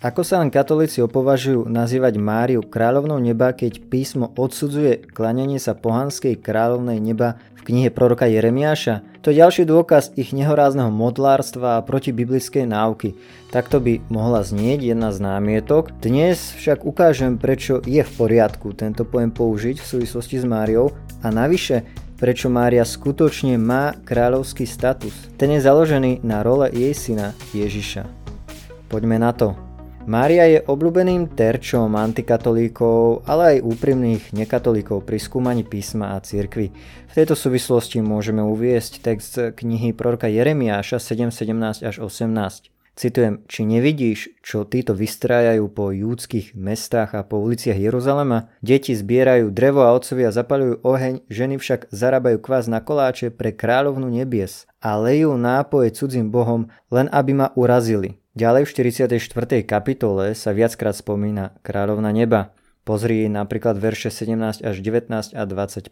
[0.00, 6.40] Ako sa len katolíci opovažujú nazývať Máriu kráľovnou neba, keď písmo odsudzuje klanenie sa pohanskej
[6.40, 9.04] kráľovnej neba v knihe proroka Jeremiáša?
[9.20, 13.12] To je ďalší dôkaz ich nehorázneho modlárstva a protibiblickej náuky.
[13.52, 15.92] Takto by mohla znieť jedna z námietok.
[16.00, 21.28] Dnes však ukážem, prečo je v poriadku tento pojem použiť v súvislosti s Máriou a
[21.28, 21.84] navyše
[22.16, 25.12] prečo Mária skutočne má kráľovský status.
[25.36, 28.08] Ten je založený na role jej syna Ježiša.
[28.88, 29.69] Poďme na to.
[30.08, 36.72] Mária je obľúbeným terčom antikatolíkov, ale aj úprimných nekatolíkov pri skúmaní písma a cirkvy.
[37.08, 42.72] V tejto súvislosti môžeme uviesť text knihy proroka Jeremiáša 7.17 až 18.
[43.00, 48.52] Citujem, či nevidíš, čo títo vystrájajú po júdskych mestách a po uliciach Jeruzalema?
[48.60, 54.04] Deti zbierajú drevo a otcovia zapalujú oheň, ženy však zarábajú kvás na koláče pre kráľovnu
[54.04, 58.19] nebies a lejú nápoje cudzím bohom, len aby ma urazili.
[58.30, 59.66] Ďalej v 44.
[59.66, 62.54] kapitole sa viackrát spomína kráľovna neba.
[62.86, 65.90] Pozri napríklad verše 17 až 19 a 25.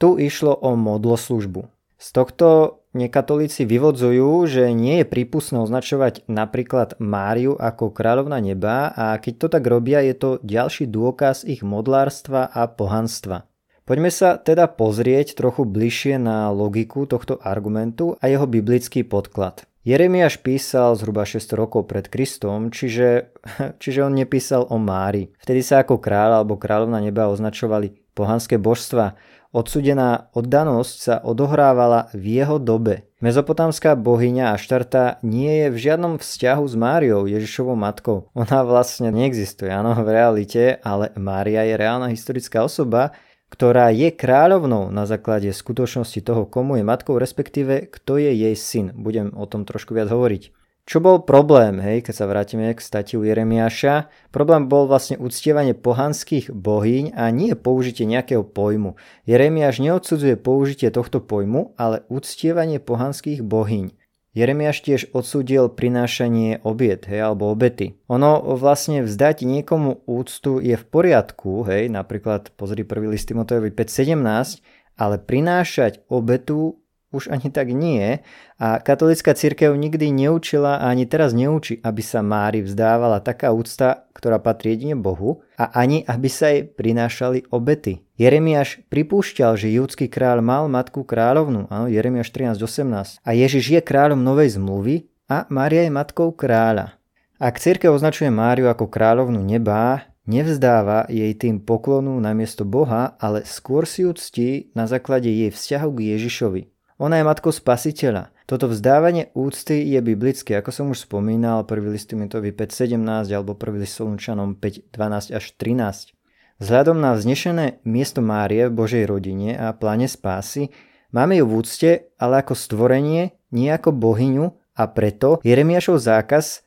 [0.00, 1.68] Tu išlo o modloslužbu.
[2.00, 9.20] Z tohto nekatolíci vyvodzujú, že nie je prípustné označovať napríklad Máriu ako kráľovna neba a
[9.20, 13.44] keď to tak robia, je to ďalší dôkaz ich modlárstva a pohanstva.
[13.84, 19.68] Poďme sa teda pozrieť trochu bližšie na logiku tohto argumentu a jeho biblický podklad.
[19.84, 23.36] Jeremiáš písal zhruba 600 rokov pred Kristom, čiže,
[23.82, 25.28] čiže on nepísal o Mári.
[25.44, 29.12] Vtedy sa ako kráľ alebo kráľovna neba označovali pohanské božstva.
[29.52, 33.06] Odsudená oddanosť sa odohrávala v jeho dobe.
[33.20, 38.32] Mezopotámska bohyňa Aštarta nie je v žiadnom vzťahu s Máriou, Ježišovou matkou.
[38.32, 43.12] Ona vlastne neexistuje, áno, v realite, ale Mária je reálna historická osoba,
[43.54, 48.90] ktorá je kráľovnou na základe skutočnosti toho, komu je matkou, respektíve kto je jej syn.
[48.98, 50.50] Budem o tom trošku viac hovoriť.
[50.84, 54.10] Čo bol problém, hej, keď sa vrátime k statiu Jeremiáša?
[54.34, 58.98] Problém bol vlastne uctievanie pohanských bohyň a nie použitie nejakého pojmu.
[59.24, 64.03] Jeremiáš neodsudzuje použitie tohto pojmu, ale uctievanie pohanských bohyň.
[64.34, 68.02] Jeremiáš tiež odsúdil prinášanie obiet, hej, alebo obety.
[68.10, 74.58] Ono vlastne vzdať niekomu úctu je v poriadku, hej, napríklad pozri prvý list Timotejovi 5.17,
[74.98, 76.83] ale prinášať obetu
[77.14, 78.20] už ani tak nie
[78.58, 84.10] a katolická církev nikdy neučila a ani teraz neučí, aby sa Mári vzdávala taká úcta,
[84.10, 88.02] ktorá patrí jedine Bohu a ani aby sa jej prinášali obety.
[88.18, 94.18] Jeremiáš pripúšťal, že júdsky kráľ mal matku kráľovnú, áno, Jeremiáš 13.18 a Ježiš je kráľom
[94.18, 96.98] novej zmluvy a Mária je matkou kráľa.
[97.38, 103.84] Ak církev označuje Máriu ako kráľovnú neba, nevzdáva jej tým poklonu namiesto Boha, ale skôr
[103.84, 106.62] si ju ctí na základe jej vzťahu k Ježišovi.
[107.04, 108.32] Ona je matkou spasiteľa.
[108.48, 111.92] Toto vzdávanie úcty je biblické, ako som už spomínal, 1.
[111.92, 113.76] list Timotovi 5.17 alebo 1.
[113.76, 116.16] list Solunčanom 5.12 až 13.
[116.64, 120.72] Vzhľadom na vznešené miesto Márie v Božej rodine a pláne spásy,
[121.12, 126.58] máme ju v úcte, ale ako stvorenie, nie ako bohyňu a preto Jeremiašov zákaz e,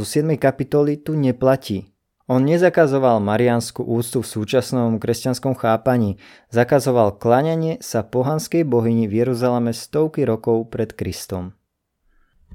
[0.00, 0.32] zo 7.
[0.40, 1.92] kapitoly tu neplatí.
[2.24, 6.16] On nezakazoval marianskú úctu v súčasnom kresťanskom chápaní,
[6.48, 11.52] zakazoval klaňanie sa pohanskej bohyni v Jeruzaleme stovky rokov pred Kristom.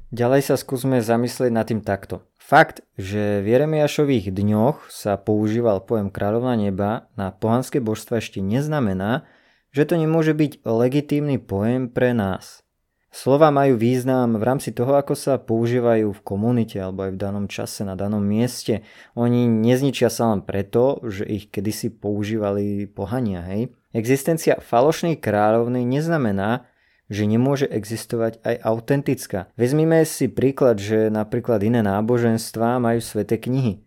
[0.09, 2.25] Ďalej sa skúsme zamyslieť nad tým takto.
[2.41, 9.29] Fakt, že v Jeremiašových dňoch sa používal pojem kráľovna neba na pohanské božstva ešte neznamená,
[9.69, 12.65] že to nemôže byť legitímny pojem pre nás.
[13.09, 17.45] Slova majú význam v rámci toho, ako sa používajú v komunite alebo aj v danom
[17.49, 18.85] čase na danom mieste.
[19.17, 23.41] Oni nezničia sa len preto, že ich kedysi používali pohania.
[23.49, 23.73] Hej?
[23.97, 26.69] Existencia falošnej kráľovny neznamená,
[27.09, 29.49] že nemôže existovať aj autentická.
[29.57, 33.81] Vezmime si príklad, že napríklad iné náboženstvá majú sveté knihy.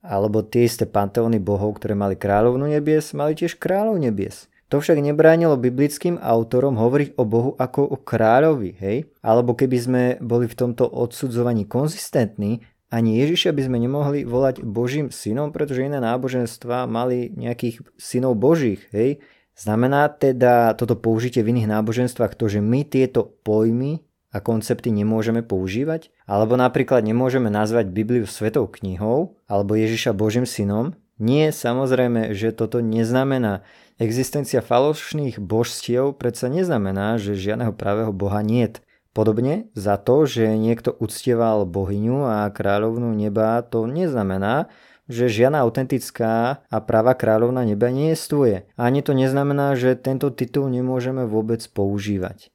[0.00, 4.48] Alebo tie isté panteóny bohov, ktoré mali kráľovnú nebies, mali tiež kráľov nebies.
[4.72, 9.04] To však nebránilo biblickým autorom hovoriť o Bohu ako o kráľovi, hej?
[9.20, 15.12] Alebo keby sme boli v tomto odsudzovaní konzistentní, ani Ježiša by sme nemohli volať Božím
[15.12, 19.20] synom, pretože iné náboženstva mali nejakých synov Božích, hej?
[19.52, 24.00] Znamená teda toto použitie v iných náboženstvách to, že my tieto pojmy
[24.32, 26.08] a koncepty nemôžeme používať?
[26.24, 30.96] Alebo napríklad nemôžeme nazvať Bibliu svetou knihou alebo Ježiša Božím synom?
[31.22, 33.62] Nie, samozrejme, že toto neznamená,
[34.02, 38.82] Existencia falošných božstiev predsa neznamená, že žiadneho pravého boha niet.
[39.14, 44.72] Podobne za to, že niekto uctieval bohyňu a kráľovnú neba, to neznamená,
[45.06, 48.56] že žiadna autentická a práva kráľovna neba nie je stvoje.
[48.74, 52.50] Ani to neznamená, že tento titul nemôžeme vôbec používať.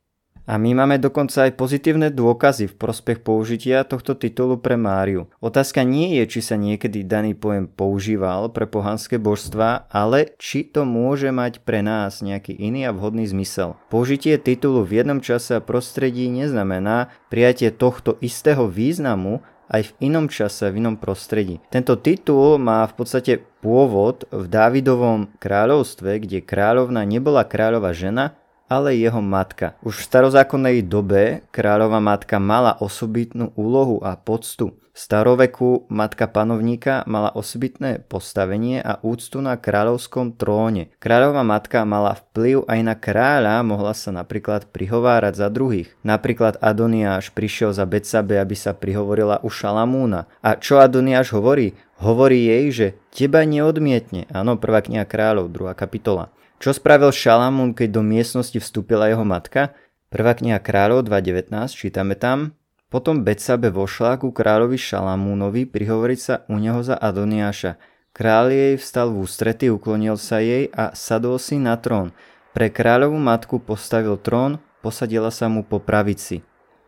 [0.48, 5.28] A my máme dokonca aj pozitívne dôkazy v prospech použitia tohto titulu pre Máriu.
[5.44, 10.88] Otázka nie je, či sa niekedy daný pojem používal pre pohanské božstva, ale či to
[10.88, 13.76] môže mať pre nás nejaký iný a vhodný zmysel.
[13.92, 20.32] Použitie titulu v jednom čase a prostredí neznamená prijatie tohto istého významu aj v inom
[20.32, 21.60] čase, v inom prostredí.
[21.68, 29.00] Tento titul má v podstate pôvod v Dávidovom kráľovstve, kde kráľovna nebola kráľová žena, ale
[29.00, 29.74] jeho matka.
[29.82, 34.76] Už v starozákonnej dobe kráľová matka mala osobitnú úlohu a poctu.
[34.98, 40.90] V staroveku matka panovníka mala osobitné postavenie a úctu na kráľovskom tróne.
[40.98, 45.94] Kráľová matka mala vplyv aj na kráľa, mohla sa napríklad prihovárať za druhých.
[46.02, 50.26] Napríklad Adoniáš prišiel za Betsabe, aby sa prihovorila u Šalamúna.
[50.42, 51.78] A čo Adoniáš hovorí?
[52.02, 54.26] Hovorí jej, že teba neodmietne.
[54.34, 56.34] Áno, prvá kniha kráľov, druhá kapitola.
[56.58, 59.78] Čo spravil Šalamún, keď do miestnosti vstúpila jeho matka?
[60.10, 62.58] Prvá kniha kráľov 2.19, čítame tam.
[62.90, 67.78] Potom Betsabe vošla ku kráľovi Šalamúnovi prihovoriť sa u neho za Adoniáša.
[68.10, 72.10] Kráľ jej vstal v ústrety, uklonil sa jej a sadol si na trón.
[72.58, 76.42] Pre kráľovú matku postavil trón, posadila sa mu po pravici.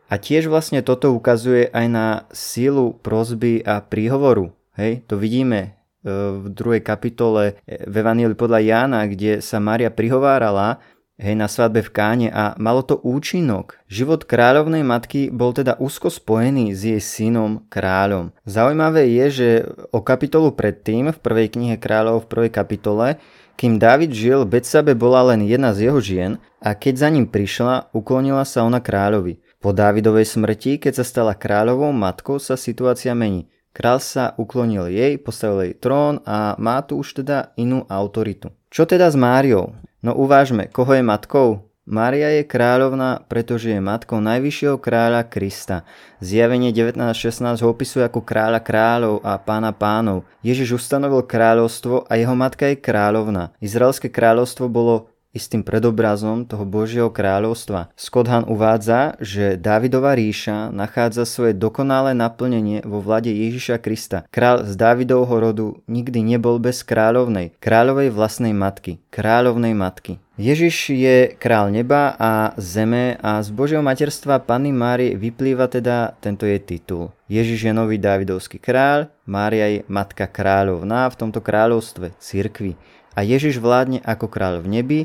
[0.09, 4.49] A tiež vlastne toto ukazuje aj na sílu prozby a príhovoru.
[4.73, 10.79] Hej, to vidíme v druhej kapitole v Evaníliu podľa Jána, kde sa Mária prihovárala
[11.19, 13.75] hej, na svadbe v Káne a malo to účinok.
[13.91, 18.31] Život kráľovnej matky bol teda úzko spojený s jej synom kráľom.
[18.47, 19.49] Zaujímavé je, že
[19.91, 23.19] o kapitolu predtým, v prvej knihe kráľov v prvej kapitole,
[23.59, 27.91] kým Dávid žil, Betsabe bola len jedna z jeho žien a keď za ním prišla,
[27.91, 29.43] uklonila sa ona kráľovi.
[29.59, 33.51] Po Dávidovej smrti, keď sa stala kráľovou matkou, sa situácia mení.
[33.79, 38.51] Král sa uklonil jej, postavil jej trón a má tu už teda inú autoritu.
[38.67, 39.71] Čo teda s Máriou?
[40.03, 41.63] No uvážme, koho je matkou?
[41.87, 45.87] Mária je kráľovná, pretože je matkou najvyššieho kráľa Krista.
[46.19, 50.27] Zjavenie 19.16 ho opisuje ako kráľa kráľov a pána pánov.
[50.43, 53.55] Ježiš ustanovil kráľovstvo a jeho matka je kráľovná.
[53.63, 57.93] Izraelské kráľovstvo bolo istým predobrazom toho Božieho kráľovstva.
[57.93, 64.25] Skodhan uvádza, že Dávidova ríša nachádza svoje dokonalé naplnenie vo vlade Ježiša Krista.
[64.33, 70.17] Král z Dávidovho rodu nikdy nebol bez kráľovnej, kráľovej vlastnej matky, kráľovnej matky.
[70.39, 76.47] Ježiš je král neba a zeme a z Božieho materstva Panny Márie vyplýva teda tento
[76.47, 77.11] jej titul.
[77.27, 82.79] Ježiš je nový Dávidovský kráľ, Mária je matka kráľovná v tomto kráľovstve, cirkvi.
[83.19, 84.99] A Ježiš vládne ako kráľ v nebi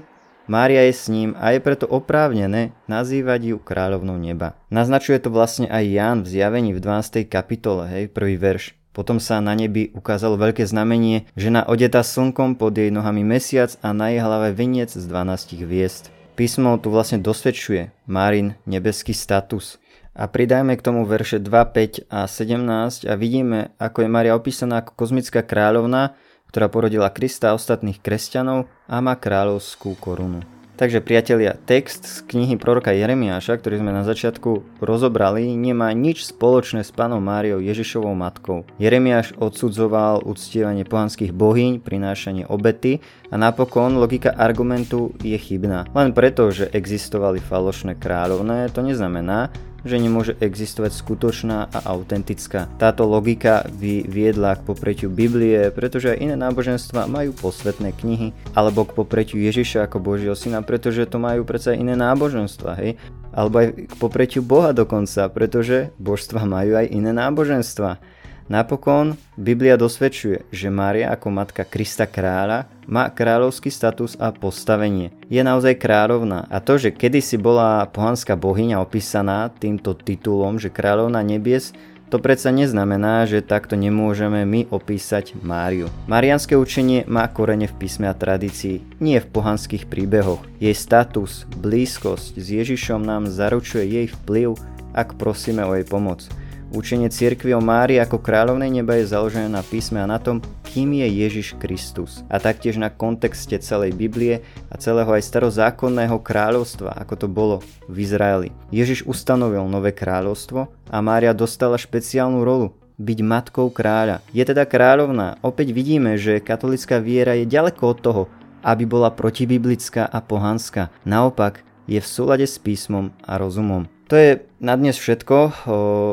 [0.44, 4.60] Mária je s ním a je preto oprávnené nazývať ju kráľovnou neba.
[4.68, 7.24] Naznačuje to vlastne aj Ján v zjavení v 12.
[7.24, 8.76] kapitole, hej, prvý verš.
[8.92, 13.90] Potom sa na nebi ukázalo veľké znamenie, žena odetá slnkom pod jej nohami mesiac a
[13.90, 16.12] na jej hlave viniec z 12 hviezd.
[16.36, 19.82] Písmo tu vlastne dosvedčuje Márin nebeský status.
[20.14, 24.78] A pridajme k tomu verše 2, 5 a 17 a vidíme, ako je Mária opísaná
[24.78, 26.14] ako kozmická kráľovna,
[26.54, 30.38] ktorá porodila Krista a ostatných kresťanov a má kráľovskú korunu.
[30.78, 36.86] Takže priatelia, text z knihy proroka Jeremiáša, ktorý sme na začiatku rozobrali, nemá nič spoločné
[36.86, 38.66] s pánom Máriou Ježišovou matkou.
[38.78, 45.90] Jeremiáš odsudzoval uctievanie pohanských bohyň, prinášanie obety a napokon logika argumentu je chybná.
[45.90, 49.54] Len preto, že existovali falošné kráľovné, to neznamená,
[49.84, 52.66] že nemôže existovať skutočná a autentická.
[52.80, 58.88] Táto logika by viedla k popretiu Biblie, pretože aj iné náboženstva majú posvetné knihy, alebo
[58.88, 62.96] k popretiu Ježiša ako Božieho syna, pretože to majú predsa iné náboženstva, hej?
[63.30, 68.00] Alebo aj k popretiu Boha dokonca, pretože božstva majú aj iné náboženstva.
[68.44, 75.16] Napokon Biblia dosvedčuje, že Mária ako matka Krista kráľa má kráľovský status a postavenie.
[75.32, 81.24] Je naozaj kráľovná a to, že kedysi bola pohanská bohyňa opísaná týmto titulom, že kráľovna
[81.24, 81.72] nebies,
[82.12, 85.88] to predsa neznamená, že takto nemôžeme my opísať Máriu.
[86.04, 90.44] Marianské učenie má korene v písme a tradícii, nie v pohanských príbehoch.
[90.60, 94.52] Jej status, blízkosť s Ježišom nám zaručuje jej vplyv,
[94.92, 96.28] ak prosíme o jej pomoc.
[96.74, 100.90] Učenie cirkvi o Márii ako kráľovnej neba je založené na písme a na tom, kým
[100.98, 102.26] je Ježiš Kristus.
[102.26, 108.02] A taktiež na kontexte celej Biblie a celého aj starozákonného kráľovstva, ako to bolo v
[108.02, 108.50] Izraeli.
[108.74, 114.26] Ježiš ustanovil nové kráľovstvo a Mária dostala špeciálnu rolu byť matkou kráľa.
[114.34, 115.38] Je teda kráľovná.
[115.46, 118.22] Opäť vidíme, že katolická viera je ďaleko od toho,
[118.66, 120.90] aby bola protibiblická a pohanská.
[121.06, 123.86] Naopak, je v súlade s písmom a rozumom.
[124.14, 125.66] To je na dnes všetko.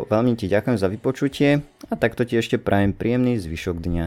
[0.09, 4.05] Veľmi ti ďakujem za vypočutie a takto ti ešte prajem príjemný zvyšok dňa.